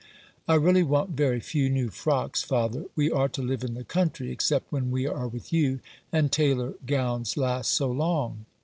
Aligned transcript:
"I 0.47 0.55
really 0.55 0.81
want 0.81 1.11
very 1.11 1.39
few 1.39 1.69
new 1.69 1.89
frocks, 1.91 2.41
father. 2.41 2.85
We 2.95 3.11
are 3.11 3.29
to 3.29 3.41
live 3.43 3.63
in 3.63 3.75
the 3.75 3.83
country, 3.83 4.31
except 4.31 4.71
when 4.71 4.89
we 4.89 5.05
are 5.05 5.27
with 5.27 5.53
you, 5.53 5.79
and 6.11 6.31
tailor 6.31 6.73
gowns 6.87 7.37
last 7.37 7.69
so 7.69 7.91
long." 7.91 8.45